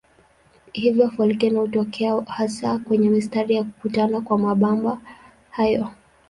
[0.73, 5.01] Hivyo volkeno hutokea hasa kwenye mistari ya kukutana kwa mabamba
[5.49, 5.91] hayo.